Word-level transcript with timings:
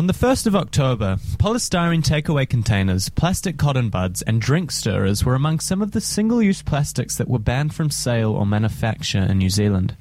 On 0.00 0.06
the 0.06 0.14
1st 0.14 0.46
of 0.46 0.56
October, 0.56 1.18
polystyrene 1.36 2.02
takeaway 2.02 2.48
containers, 2.48 3.10
plastic 3.10 3.58
cotton 3.58 3.90
buds, 3.90 4.22
and 4.22 4.40
drink 4.40 4.70
stirrers 4.70 5.26
were 5.26 5.34
among 5.34 5.60
some 5.60 5.82
of 5.82 5.90
the 5.90 6.00
single 6.00 6.42
use 6.42 6.62
plastics 6.62 7.16
that 7.16 7.28
were 7.28 7.38
banned 7.38 7.74
from 7.74 7.90
sale 7.90 8.30
or 8.30 8.46
manufacture 8.46 9.18
in 9.18 9.36
New 9.36 9.50
Zealand. 9.50 9.94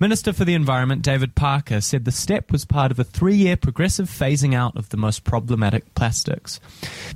Minister 0.00 0.32
for 0.32 0.44
the 0.44 0.54
Environment 0.54 1.00
David 1.00 1.36
Parker 1.36 1.80
said 1.80 2.04
the 2.04 2.10
step 2.10 2.50
was 2.50 2.64
part 2.64 2.90
of 2.90 2.98
a 2.98 3.04
three 3.04 3.36
year 3.36 3.56
progressive 3.56 4.10
phasing 4.10 4.52
out 4.52 4.76
of 4.76 4.88
the 4.88 4.96
most 4.96 5.22
problematic 5.22 5.94
plastics. 5.94 6.58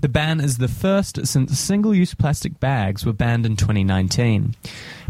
The 0.00 0.08
ban 0.08 0.38
is 0.38 0.58
the 0.58 0.68
first 0.68 1.26
since 1.26 1.58
single 1.58 1.96
use 1.96 2.14
plastic 2.14 2.60
bags 2.60 3.04
were 3.04 3.12
banned 3.12 3.44
in 3.44 3.56
2019. 3.56 4.54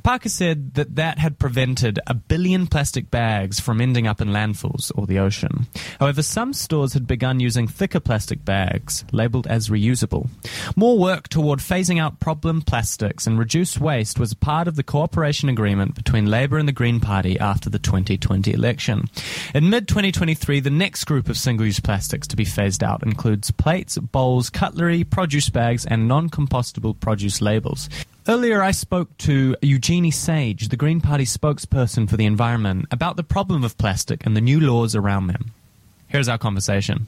Parker 0.00 0.28
said 0.28 0.74
that 0.74 0.96
that 0.96 1.18
had 1.18 1.38
prevented 1.38 1.98
a 2.06 2.14
billion 2.14 2.66
plastic 2.66 3.10
bags 3.10 3.60
from 3.60 3.80
ending 3.80 4.06
up 4.06 4.20
in 4.20 4.28
landfills 4.28 4.90
or 4.96 5.06
the 5.06 5.18
ocean. 5.18 5.66
However, 5.98 6.22
some 6.22 6.52
stores 6.52 6.94
had 6.94 7.06
begun 7.06 7.40
using 7.40 7.66
thicker 7.66 8.00
plastic 8.00 8.44
bags, 8.44 9.04
labelled 9.12 9.46
as 9.46 9.68
reusable. 9.68 10.28
More 10.76 10.98
work 10.98 11.28
toward 11.28 11.58
phasing 11.60 12.00
out 12.00 12.20
problem 12.20 12.62
plastics 12.62 13.26
and 13.26 13.38
reduce 13.38 13.78
waste 13.78 14.18
was 14.18 14.34
part 14.34 14.68
of 14.68 14.76
the 14.76 14.82
cooperation 14.82 15.48
agreement 15.48 15.94
between 15.94 16.26
Labour 16.26 16.58
and 16.58 16.68
the 16.68 16.72
Green 16.72 17.00
Party 17.00 17.38
after 17.38 17.68
the 17.68 17.78
2020 17.78 18.52
election. 18.52 19.08
In 19.54 19.70
mid 19.70 19.88
2023, 19.88 20.60
the 20.60 20.70
next 20.70 21.04
group 21.04 21.28
of 21.28 21.36
single 21.36 21.66
use 21.66 21.80
plastics 21.80 22.26
to 22.28 22.36
be 22.36 22.44
phased 22.44 22.82
out 22.82 23.02
includes 23.02 23.50
plates, 23.50 23.98
bowls, 23.98 24.50
cutlery, 24.50 25.04
produce 25.04 25.50
bags, 25.50 25.84
and 25.86 26.08
non 26.08 26.30
compostable 26.30 26.98
produce 26.98 27.40
labels. 27.40 27.88
Earlier, 28.28 28.62
I 28.62 28.72
spoke 28.72 29.16
to 29.18 29.56
Eugenie 29.62 30.10
Sage, 30.10 30.68
the 30.68 30.76
Green 30.76 31.00
Party 31.00 31.24
spokesperson 31.24 32.08
for 32.08 32.18
the 32.18 32.26
environment, 32.26 32.84
about 32.90 33.16
the 33.16 33.22
problem 33.22 33.64
of 33.64 33.78
plastic 33.78 34.26
and 34.26 34.36
the 34.36 34.42
new 34.42 34.60
laws 34.60 34.94
around 34.94 35.28
them. 35.28 35.52
Here's 36.06 36.28
our 36.28 36.36
conversation. 36.36 37.06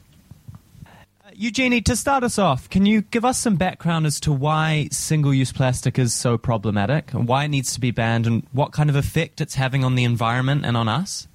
Uh, 0.85 1.29
Eugenie, 1.33 1.81
to 1.81 1.95
start 1.95 2.23
us 2.23 2.39
off, 2.39 2.67
can 2.67 2.87
you 2.87 3.03
give 3.03 3.23
us 3.23 3.37
some 3.37 3.57
background 3.57 4.07
as 4.07 4.19
to 4.21 4.33
why 4.33 4.87
single 4.91 5.35
use 5.35 5.51
plastic 5.51 5.99
is 5.99 6.15
so 6.15 6.35
problematic, 6.35 7.13
and 7.13 7.27
why 7.27 7.43
it 7.43 7.49
needs 7.49 7.75
to 7.75 7.79
be 7.79 7.91
banned, 7.91 8.25
and 8.25 8.47
what 8.51 8.71
kind 8.71 8.89
of 8.89 8.95
effect 8.95 9.39
it's 9.39 9.55
having 9.55 9.83
on 9.83 9.93
the 9.93 10.05
environment 10.05 10.65
and 10.65 10.75
on 10.75 10.89
us? 10.89 11.27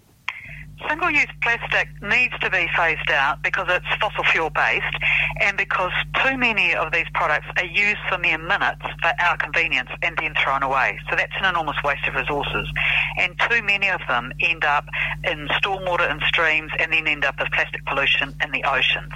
Single 0.87 1.11
use 1.11 1.27
plastic 1.43 1.89
needs 2.03 2.39
to 2.41 2.51
be 2.51 2.69
phased 2.77 3.11
out 3.11 3.43
because 3.43 3.67
it's 3.69 3.87
fossil 4.01 4.23
fuel 4.25 4.51
based 4.51 4.97
and 5.41 5.57
because 5.57 5.93
too 6.23 6.37
many 6.37 6.75
of 6.75 6.93
these 6.93 7.07
products 7.15 7.47
are 7.57 7.65
used 7.65 7.99
for 8.09 8.19
mere 8.19 8.39
minutes 8.39 8.83
for 9.03 9.13
our 9.21 9.37
convenience 9.37 9.91
and 10.03 10.17
then 10.19 10.35
thrown 10.43 10.63
away. 10.63 10.99
So 11.11 11.17
that's 11.17 11.33
an 11.41 11.47
enormous 11.47 11.77
waste 11.83 12.07
of 12.07 12.15
resources. 12.15 12.69
And 13.17 13.35
too 13.51 13.63
many 13.63 13.89
of 13.89 14.01
them 14.09 14.33
end 14.41 14.65
up 14.65 14.87
in 15.25 15.49
stormwater 15.61 16.09
and 16.09 16.23
streams 16.23 16.71
and 16.79 16.93
then 16.93 17.09
end 17.09 17.25
up 17.25 17.35
as 17.39 17.49
plastic 17.53 17.85
pollution 17.85 18.35
in 18.45 18.53
the 18.53 18.63
oceans. 18.65 19.13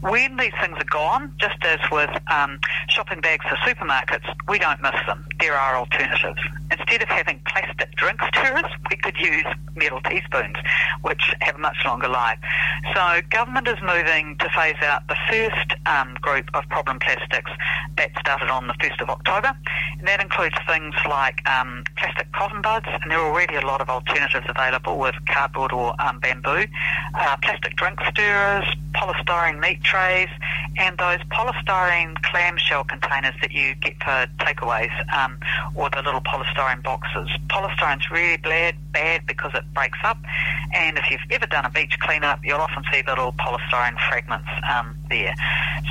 When 0.00 0.36
these 0.38 0.52
things 0.60 0.76
are 0.78 0.90
gone, 0.90 1.34
just 1.38 1.62
as 1.62 1.78
with 1.92 2.10
um, 2.32 2.58
shopping 2.88 3.20
bags 3.20 3.44
for 3.48 3.56
supermarkets, 3.56 4.24
we 4.48 4.58
don't 4.58 4.80
miss 4.80 4.96
them. 5.06 5.26
There 5.38 5.54
are 5.54 5.76
alternatives. 5.76 6.40
Instead 6.70 7.02
of 7.02 7.08
having 7.08 7.40
plastic 7.46 7.94
drink 7.96 8.20
stirrers, 8.28 8.70
we 8.90 8.96
could 8.96 9.16
use 9.18 9.44
metal 9.76 10.00
teaspoons 10.00 10.56
which 11.02 11.22
have 11.40 11.56
a 11.56 11.58
much 11.58 11.78
longer 11.84 12.08
life. 12.08 12.38
So 12.94 13.20
government 13.30 13.68
is 13.68 13.78
moving 13.82 14.36
to 14.38 14.48
phase 14.50 14.80
out 14.82 15.06
the 15.08 15.16
first 15.28 15.74
um, 15.86 16.14
group 16.20 16.48
of 16.54 16.68
problem 16.68 16.98
plastics 16.98 17.50
that 17.96 18.10
started 18.18 18.50
on 18.50 18.66
the 18.66 18.74
1st 18.74 19.02
of 19.02 19.10
October. 19.10 19.56
And 19.98 20.08
that 20.08 20.20
includes 20.20 20.56
things 20.66 20.94
like 21.08 21.46
um, 21.48 21.84
plastic 21.96 22.32
cotton 22.32 22.62
buds, 22.62 22.86
and 22.88 23.10
there 23.10 23.18
are 23.18 23.30
already 23.30 23.56
a 23.56 23.66
lot 23.66 23.80
of 23.80 23.88
alternatives 23.88 24.46
available 24.48 24.98
with 24.98 25.14
cardboard 25.28 25.72
or 25.72 25.94
um, 26.00 26.20
bamboo, 26.20 26.64
uh, 27.14 27.36
plastic 27.42 27.76
drink 27.76 27.98
stirrers, 28.08 28.64
polystyrene 28.94 29.60
meat 29.60 29.82
trays, 29.82 30.28
and 30.76 30.96
those 30.98 31.18
polystyrene 31.30 32.14
clamshell 32.22 32.84
containers 32.84 33.34
that 33.40 33.52
you 33.52 33.74
get 33.76 33.96
for 33.98 34.26
takeaways, 34.38 34.92
um, 35.12 35.38
or 35.74 35.90
the 35.90 36.02
little 36.02 36.20
polystyrene 36.20 36.82
boxes. 36.82 37.28
Polystyrene's 37.48 38.10
really 38.10 38.36
bad, 38.38 38.74
bad 38.92 39.26
because 39.26 39.52
it 39.54 39.64
breaks 39.74 39.98
up, 40.04 40.18
and 40.74 40.98
if 40.98 41.10
you've 41.10 41.20
ever 41.30 41.46
done 41.46 41.64
a 41.64 41.70
beach 41.70 41.98
cleanup, 42.00 42.40
you'll 42.44 42.60
often 42.60 42.82
see 42.92 43.02
little 43.06 43.32
polystyrene 43.32 43.98
fragments 44.08 44.48
um, 44.72 44.96
there. 45.08 45.34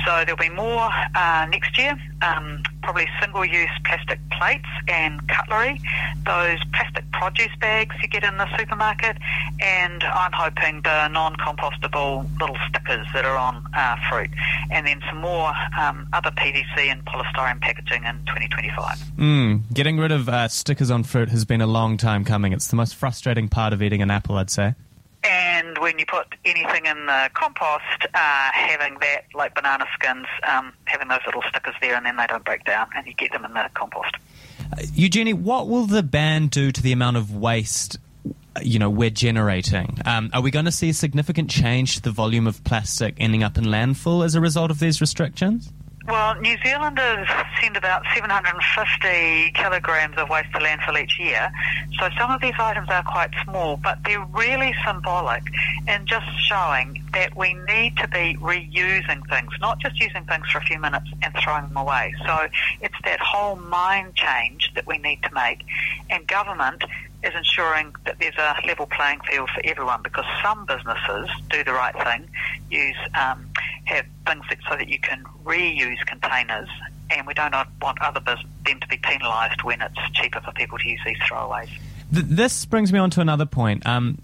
So 0.04 0.24
there'll 0.24 0.36
be 0.36 0.48
more 0.50 0.90
uh, 1.14 1.46
next 1.50 1.76
year, 1.78 1.96
um, 2.22 2.62
probably 2.82 3.06
single-use 3.20 3.70
plastic 3.84 4.18
plates 4.30 4.68
and 4.88 5.26
cutlery, 5.28 5.80
those 6.24 6.58
plastic 6.72 7.04
produce 7.12 7.54
bags 7.60 7.94
you 8.02 8.08
get 8.08 8.24
in 8.24 8.36
the 8.36 8.48
supermarket, 8.56 9.16
and 9.60 10.02
I'm 10.02 10.32
hoping 10.32 10.82
the 10.82 11.08
non-compostable 11.08 12.26
little 12.40 12.56
stickers 12.68 13.06
that 13.14 13.24
are 13.24 13.36
on 13.36 13.64
uh, 13.76 13.96
fruit, 14.08 14.30
and 14.70 14.86
then 14.86 15.00
some 15.08 15.20
more 15.20 15.52
um, 15.78 16.08
other 16.12 16.30
PVC 16.30 16.90
and 16.90 17.04
polystyrene 17.04 17.60
packaging 17.60 18.04
in 18.04 18.16
2025. 18.26 18.98
Mm, 19.18 19.62
getting 19.72 19.98
rid 19.98 20.12
of 20.12 20.28
uh, 20.28 20.48
stickers 20.48 20.90
on 20.90 21.02
fruit 21.02 21.28
has 21.28 21.44
been 21.44 21.60
a 21.60 21.66
long 21.66 21.96
time 21.96 22.24
coming. 22.24 22.52
It's 22.52 22.68
the 22.68 22.76
most 22.76 22.94
frustrating 22.94 23.48
part 23.48 23.72
of 23.72 23.82
eating 23.82 24.02
an 24.02 24.10
apple, 24.10 24.36
I'd 24.36 24.50
say. 24.50 24.74
And 25.22 25.76
when 25.78 25.98
you 25.98 26.06
put 26.06 26.26
anything 26.44 26.86
in 26.86 27.06
the 27.06 27.30
compost, 27.34 28.06
uh, 28.14 28.50
having 28.52 28.98
that, 29.00 29.24
like 29.34 29.54
banana 29.54 29.86
skins, 29.94 30.26
um, 30.48 30.72
having 30.84 31.08
those 31.08 31.20
little 31.26 31.42
stickers 31.48 31.74
there 31.80 31.94
and 31.94 32.06
then 32.06 32.16
they 32.16 32.26
don't 32.26 32.44
break 32.44 32.64
down 32.64 32.88
and 32.96 33.06
you 33.06 33.14
get 33.14 33.32
them 33.32 33.44
in 33.44 33.52
the 33.52 33.68
compost. 33.74 34.14
Uh, 34.72 34.82
Eugenie, 34.94 35.34
what 35.34 35.68
will 35.68 35.86
the 35.86 36.02
ban 36.02 36.46
do 36.46 36.72
to 36.72 36.82
the 36.82 36.92
amount 36.92 37.16
of 37.16 37.34
waste 37.34 37.98
you 38.62 38.78
know 38.78 38.90
we're 38.90 39.10
generating. 39.10 39.98
Um, 40.04 40.30
are 40.32 40.42
we 40.42 40.50
going 40.50 40.64
to 40.64 40.72
see 40.72 40.90
a 40.90 40.94
significant 40.94 41.50
change 41.50 41.96
to 41.96 42.02
the 42.02 42.10
volume 42.10 42.46
of 42.46 42.62
plastic 42.64 43.14
ending 43.18 43.42
up 43.42 43.56
in 43.56 43.64
landfill 43.64 44.24
as 44.24 44.34
a 44.34 44.40
result 44.40 44.70
of 44.70 44.80
these 44.80 45.00
restrictions? 45.00 45.72
Well, 46.10 46.34
New 46.40 46.58
Zealanders 46.58 47.28
send 47.60 47.76
about 47.76 48.02
750 48.12 49.52
kilograms 49.52 50.16
of 50.18 50.28
waste 50.28 50.52
to 50.54 50.58
landfill 50.58 51.00
each 51.00 51.20
year, 51.20 51.52
so 52.00 52.08
some 52.18 52.32
of 52.32 52.40
these 52.40 52.54
items 52.58 52.88
are 52.90 53.04
quite 53.04 53.30
small, 53.44 53.76
but 53.76 54.00
they're 54.04 54.26
really 54.34 54.74
symbolic 54.84 55.44
in 55.86 56.06
just 56.06 56.26
showing 56.48 57.00
that 57.12 57.36
we 57.36 57.54
need 57.54 57.96
to 57.98 58.08
be 58.08 58.36
reusing 58.40 59.24
things, 59.28 59.52
not 59.60 59.78
just 59.78 60.00
using 60.00 60.24
things 60.24 60.50
for 60.50 60.58
a 60.58 60.62
few 60.62 60.80
minutes 60.80 61.06
and 61.22 61.32
throwing 61.44 61.68
them 61.68 61.76
away. 61.76 62.12
So 62.26 62.48
it's 62.80 62.98
that 63.04 63.20
whole 63.20 63.54
mind 63.54 64.16
change 64.16 64.72
that 64.74 64.88
we 64.88 64.98
need 64.98 65.22
to 65.22 65.32
make, 65.32 65.64
and 66.10 66.26
government 66.26 66.82
is 67.22 67.34
ensuring 67.36 67.94
that 68.06 68.16
there's 68.18 68.36
a 68.36 68.56
level 68.66 68.86
playing 68.86 69.20
field 69.30 69.48
for 69.50 69.60
everyone 69.64 70.02
because 70.02 70.24
some 70.42 70.66
businesses 70.66 71.28
do 71.50 71.62
the 71.62 71.72
right 71.72 71.94
thing, 72.02 72.28
use 72.68 72.96
um, 73.14 73.46
have 73.90 74.06
things 74.26 74.44
that, 74.48 74.58
so 74.68 74.76
that 74.76 74.88
you 74.88 74.98
can 74.98 75.24
reuse 75.44 76.04
containers, 76.06 76.68
and 77.10 77.26
we 77.26 77.34
don't 77.34 77.54
want 77.80 78.00
other 78.00 78.20
bus- 78.20 78.44
them 78.66 78.80
to 78.80 78.88
be 78.88 78.96
penalised 78.98 79.62
when 79.62 79.80
it's 79.82 79.98
cheaper 80.14 80.40
for 80.40 80.52
people 80.52 80.78
to 80.78 80.88
use 80.88 81.00
these 81.04 81.18
throwaways. 81.18 81.68
This 82.12 82.64
brings 82.64 82.92
me 82.92 82.98
on 82.98 83.10
to 83.10 83.20
another 83.20 83.46
point. 83.46 83.86
Um, 83.86 84.18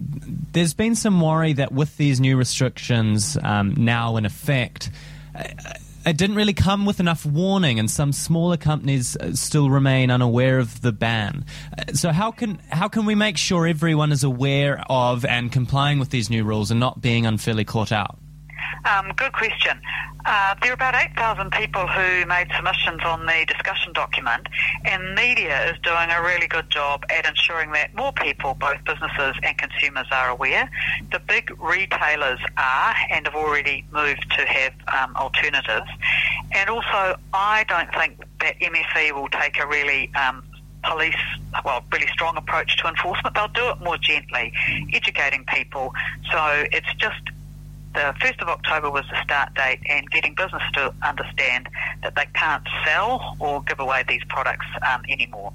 there's 0.51 0.73
been 0.73 0.95
some 0.95 1.21
worry 1.21 1.53
that 1.53 1.71
with 1.71 1.95
these 1.95 2.19
new 2.19 2.35
restrictions 2.35 3.37
um, 3.41 3.75
now 3.77 4.17
in 4.17 4.25
effect, 4.25 4.89
uh, 5.33 5.43
it 6.05 6.17
didn't 6.17 6.35
really 6.35 6.53
come 6.53 6.85
with 6.85 6.99
enough 6.99 7.25
warning, 7.25 7.79
and 7.79 7.89
some 7.89 8.11
smaller 8.11 8.57
companies 8.57 9.15
uh, 9.17 9.33
still 9.33 9.69
remain 9.69 10.11
unaware 10.11 10.59
of 10.59 10.81
the 10.81 10.91
ban. 10.91 11.45
Uh, 11.77 11.93
so 11.93 12.11
how 12.11 12.31
can 12.31 12.59
how 12.69 12.87
can 12.87 13.05
we 13.05 13.15
make 13.15 13.37
sure 13.37 13.67
everyone 13.67 14.11
is 14.11 14.23
aware 14.23 14.83
of 14.89 15.25
and 15.25 15.51
complying 15.51 15.99
with 15.99 16.09
these 16.09 16.29
new 16.29 16.43
rules 16.43 16.71
and 16.71 16.79
not 16.79 17.01
being 17.01 17.25
unfairly 17.25 17.65
caught 17.65 17.91
out? 17.91 18.17
Um, 18.85 19.11
good 19.15 19.33
question. 19.33 19.79
Uh, 20.25 20.55
there 20.61 20.71
are 20.71 20.73
about 20.73 20.93
8,000 20.93 21.51
people 21.51 21.87
who 21.87 22.25
made 22.25 22.47
submissions 22.53 23.01
on 23.05 23.25
the 23.25 23.45
discussion 23.47 23.93
document, 23.93 24.47
and 24.83 25.15
media 25.15 25.71
is 25.71 25.79
doing 25.83 26.09
a 26.11 26.21
really 26.21 26.47
good 26.47 26.69
job 26.69 27.05
at 27.09 27.25
ensuring 27.25 27.71
that 27.71 27.95
more 27.95 28.11
people, 28.11 28.53
both 28.53 28.77
businesses 28.85 29.35
and 29.43 29.57
consumers, 29.57 30.05
are 30.11 30.29
aware. 30.29 30.69
The 31.11 31.19
big 31.19 31.51
retailers 31.61 32.39
are 32.57 32.95
and 33.09 33.25
have 33.25 33.35
already 33.35 33.85
moved 33.93 34.25
to 34.37 34.45
have 34.45 34.73
um, 34.93 35.15
alternatives. 35.15 35.89
And 36.51 36.69
also, 36.69 37.15
I 37.33 37.63
don't 37.69 37.93
think 37.93 38.19
that 38.41 38.59
MFE 38.59 39.13
will 39.13 39.29
take 39.29 39.59
a 39.59 39.67
really 39.67 40.11
um, 40.15 40.43
police, 40.83 41.15
well, 41.63 41.83
really 41.91 42.07
strong 42.07 42.37
approach 42.37 42.77
to 42.77 42.87
enforcement. 42.87 43.35
They'll 43.35 43.47
do 43.47 43.69
it 43.69 43.79
more 43.81 43.97
gently, 43.97 44.51
educating 44.93 45.45
people. 45.45 45.93
So 46.31 46.65
it's 46.71 46.93
just 46.95 47.21
the 47.97 48.13
1st 48.19 48.41
of 48.43 48.47
October 48.47 48.91
was 48.91 49.05
the 49.09 49.23
start 49.23 49.55
date 49.55 49.79
and 49.89 50.09
getting 50.11 50.35
business 50.35 50.61
to 50.75 50.93
understand 51.03 51.67
that 52.03 52.15
they 52.15 52.25
can't 52.35 52.63
sell 52.85 53.35
or 53.39 53.63
give 53.63 53.79
away 53.79 54.03
these 54.07 54.21
products 54.29 54.67
um, 54.87 55.01
anymore. 55.09 55.51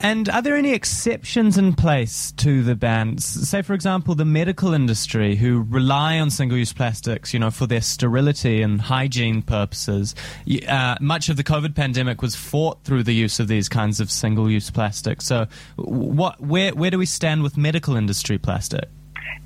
And 0.00 0.28
are 0.30 0.40
there 0.40 0.56
any 0.56 0.72
exceptions 0.72 1.58
in 1.58 1.74
place 1.74 2.32
to 2.36 2.62
the 2.62 2.74
ban? 2.74 3.18
Say, 3.18 3.62
for 3.62 3.74
example, 3.74 4.14
the 4.14 4.24
medical 4.24 4.72
industry 4.72 5.34
who 5.34 5.66
rely 5.68 6.20
on 6.20 6.30
single 6.30 6.56
use 6.56 6.72
plastics, 6.72 7.34
you 7.34 7.40
know, 7.40 7.50
for 7.50 7.66
their 7.66 7.80
sterility 7.82 8.62
and 8.62 8.80
hygiene 8.80 9.42
purposes. 9.42 10.14
Uh, 10.68 10.96
much 11.00 11.28
of 11.28 11.36
the 11.36 11.44
COVID 11.44 11.74
pandemic 11.74 12.22
was 12.22 12.34
fought 12.36 12.84
through 12.84 13.02
the 13.02 13.14
use 13.14 13.40
of 13.40 13.48
these 13.48 13.68
kinds 13.68 13.98
of 14.00 14.10
single 14.10 14.48
use 14.48 14.70
plastics. 14.70 15.26
So, 15.26 15.48
what, 15.76 16.40
where, 16.40 16.72
where 16.74 16.92
do 16.92 16.98
we 16.98 17.06
stand 17.06 17.42
with 17.42 17.58
medical 17.58 17.96
industry 17.96 18.38
plastic? 18.38 18.88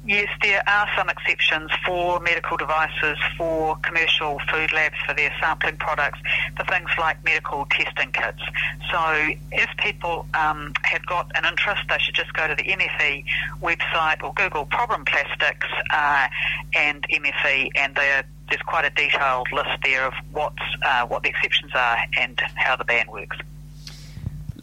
Yes, 0.04 0.28
there 0.42 0.62
are 0.68 0.88
some 0.96 1.08
exceptions 1.08 1.70
for 1.86 2.18
medical 2.20 2.56
devices, 2.56 3.18
for 3.38 3.76
commercial 3.76 4.40
food 4.50 4.72
labs, 4.72 4.96
for 5.06 5.14
their 5.14 5.32
sampling 5.40 5.76
products, 5.76 6.18
for 6.56 6.64
things 6.64 6.90
like 6.98 7.22
medical 7.24 7.66
testing 7.70 8.10
kits. 8.10 8.42
So 8.90 9.30
if 9.52 9.70
people 9.78 10.26
um, 10.34 10.72
have 10.82 11.06
got 11.06 11.30
an 11.36 11.44
interest, 11.44 11.82
they 11.88 11.98
should 11.98 12.16
just 12.16 12.32
go 12.34 12.48
to 12.48 12.54
the 12.56 12.64
MFE 12.64 13.24
website 13.60 14.24
or 14.24 14.34
Google 14.34 14.64
problem 14.64 15.04
plastics 15.04 15.68
uh, 15.90 16.26
and 16.74 17.06
MFE, 17.08 17.68
and 17.76 17.94
there's 17.94 18.62
quite 18.66 18.84
a 18.84 18.90
detailed 18.90 19.46
list 19.52 19.70
there 19.84 20.06
of 20.06 20.14
what's, 20.32 20.62
uh, 20.84 21.06
what 21.06 21.22
the 21.22 21.28
exceptions 21.28 21.70
are 21.76 21.98
and 22.18 22.40
how 22.56 22.74
the 22.74 22.84
ban 22.84 23.08
works. 23.08 23.36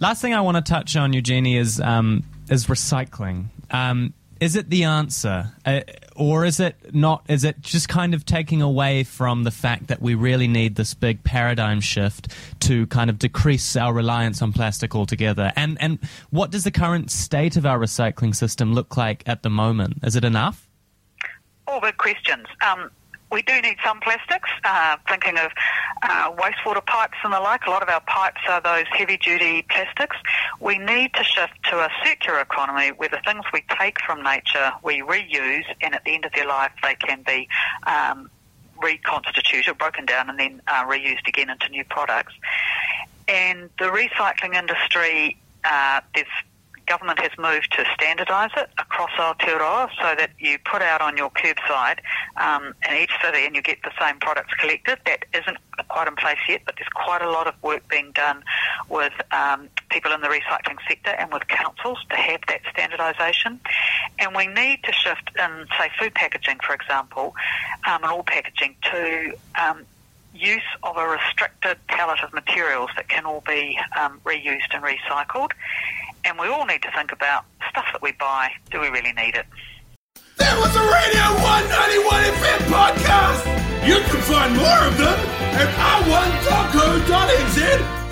Last 0.01 0.21
thing 0.21 0.33
I 0.33 0.41
want 0.41 0.57
to 0.57 0.61
touch 0.63 0.97
on, 0.97 1.13
Eugenie, 1.13 1.57
is 1.57 1.79
um, 1.79 2.23
is 2.49 2.67
recycling. 2.67 3.47
Um, 3.69 4.13
is 4.39 4.55
it 4.55 4.69
the 4.69 4.83
answer, 4.83 5.51
uh, 5.65 5.81
or 6.15 6.45
is 6.45 6.59
it 6.59 6.93
not? 6.93 7.25
Is 7.27 7.43
it 7.43 7.61
just 7.61 7.89
kind 7.89 8.13
of 8.13 8.25
taking 8.25 8.61
away 8.61 9.03
from 9.03 9.43
the 9.43 9.51
fact 9.51 9.87
that 9.87 10.01
we 10.01 10.15
really 10.15 10.47
need 10.47 10.75
this 10.75 10.93
big 10.93 11.23
paradigm 11.23 11.81
shift 11.81 12.29
to 12.61 12.87
kind 12.87 13.09
of 13.09 13.19
decrease 13.19 13.75
our 13.75 13.93
reliance 13.93 14.41
on 14.41 14.53
plastic 14.53 14.95
altogether? 14.95 15.51
And 15.55 15.77
and 15.81 15.99
what 16.29 16.51
does 16.51 16.63
the 16.63 16.71
current 16.71 17.11
state 17.11 17.57
of 17.57 17.65
our 17.65 17.77
recycling 17.77 18.35
system 18.35 18.73
look 18.73 18.95
like 18.95 19.27
at 19.27 19.43
the 19.43 19.49
moment? 19.49 19.99
Is 20.03 20.15
it 20.15 20.23
enough? 20.23 20.67
All 21.67 21.81
good 21.81 21.97
questions. 21.97 22.47
Um, 22.65 22.91
we 23.31 23.41
do 23.43 23.61
need 23.61 23.77
some 23.85 23.99
plastics. 23.99 24.49
Uh, 24.63 24.97
thinking 25.07 25.37
of 25.37 25.51
uh, 26.01 26.31
wastewater 26.31 26.83
pipes 26.85 27.17
and 27.23 27.33
the 27.33 27.39
like, 27.39 27.65
a 27.67 27.69
lot 27.69 27.83
of 27.83 27.89
our 27.89 28.01
pipes 28.01 28.41
are 28.49 28.61
those 28.61 28.85
heavy 28.91 29.17
duty 29.17 29.63
plastics. 29.69 30.17
We 30.59 30.77
need 30.77 31.13
to 31.13 31.23
shift 31.23 31.53
to 31.69 31.77
a 31.77 31.89
circular 32.03 32.41
economy 32.41 32.89
where 32.89 33.09
the 33.09 33.21
things 33.25 33.45
we 33.53 33.63
take 33.79 34.01
from 34.01 34.23
nature 34.23 34.71
we 34.83 35.01
reuse, 35.01 35.65
and 35.81 35.95
at 35.95 36.03
the 36.03 36.13
end 36.13 36.25
of 36.25 36.33
their 36.33 36.47
life 36.47 36.71
they 36.83 36.95
can 36.95 37.23
be 37.23 37.47
um, 37.87 38.29
reconstituted, 38.81 39.77
broken 39.77 40.05
down, 40.05 40.29
and 40.29 40.39
then 40.39 40.61
uh, 40.67 40.85
reused 40.85 41.27
again 41.27 41.49
into 41.49 41.69
new 41.69 41.85
products. 41.85 42.33
And 43.27 43.69
the 43.79 43.85
recycling 43.85 44.55
industry, 44.55 45.37
uh, 45.63 46.01
government 46.89 47.19
has 47.19 47.31
moved 47.37 47.71
to 47.71 47.83
standardise 47.83 48.57
it 48.57 48.69
across 48.79 49.11
Aotearoa 49.11 49.89
so 50.01 50.15
that 50.17 50.31
you 50.39 50.57
put 50.65 50.81
out 50.81 51.01
on 51.01 51.15
your 51.15 51.29
curbside 51.29 51.99
um, 52.35 52.73
in 52.89 52.97
each 52.97 53.11
city 53.23 53.45
and 53.45 53.55
you 53.55 53.61
get 53.61 53.77
the 53.83 53.91
same 54.01 54.17
products 54.19 54.53
collected. 54.55 54.97
That 55.05 55.23
isn't 55.33 55.57
quite 55.87 56.07
in 56.07 56.15
place 56.15 56.39
yet, 56.49 56.61
but 56.65 56.75
there's 56.77 56.89
quite 56.89 57.21
a 57.21 57.29
lot 57.29 57.45
of 57.45 57.53
work 57.61 57.87
being 57.87 58.11
done 58.13 58.43
with 58.87 59.13
um, 59.31 59.69
people 59.89 60.11
in 60.11 60.21
the 60.21 60.27
recycling 60.27 60.77
sector 60.87 61.11
and 61.11 61.31
with 61.33 61.47
councils 61.47 61.99
to 62.09 62.15
have 62.15 62.41
that 62.47 62.61
standardisation. 62.73 63.59
And 64.19 64.35
we 64.35 64.47
need 64.47 64.83
to 64.83 64.91
shift 64.93 65.31
in, 65.37 65.67
say, 65.77 65.89
food 65.99 66.13
packaging, 66.13 66.59
for 66.65 66.73
example, 66.73 67.35
um, 67.87 68.03
and 68.03 68.11
all 68.11 68.23
packaging 68.23 68.75
to 68.91 69.35
um, 69.61 69.85
use 70.33 70.61
of 70.83 70.97
a 70.97 71.07
restricted 71.07 71.77
palette 71.87 72.21
of 72.23 72.33
materials 72.33 72.89
that 72.95 73.09
can 73.09 73.25
all 73.25 73.43
be 73.47 73.79
um, 73.99 74.21
reused 74.23 74.73
and 74.73 74.83
recycled. 74.83 75.51
And 76.25 76.37
we 76.37 76.47
all 76.47 76.65
need 76.65 76.81
to 76.83 76.91
think 76.91 77.11
about 77.11 77.45
stuff 77.69 77.85
that 77.93 78.01
we 78.01 78.11
buy. 78.13 78.51
Do 78.71 78.79
we 78.79 78.87
really 78.89 79.13
need 79.13 79.35
it? 79.35 79.45
That 80.37 80.57
was 80.57 80.75
a 80.75 80.83
Radio 80.83 81.23
One 81.43 81.67
91 81.67 82.23
FM 82.39 82.61
podcast. 82.71 83.43
You 83.87 83.95
can 83.95 84.21
find 84.21 84.55
more 84.55 84.87
of 84.87 84.97
them 84.97 85.19
at 85.55 85.69
r1.co.nz 86.03 87.98